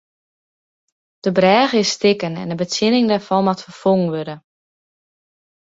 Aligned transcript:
De 1.23 1.29
brêge 1.37 1.75
is 1.83 1.89
stikken 1.95 2.33
en 2.41 2.47
de 2.51 2.57
betsjinning 2.61 3.05
dêrfan 3.09 3.43
moat 3.45 3.63
ferfongen 3.65 4.11
wurde. 4.13 4.35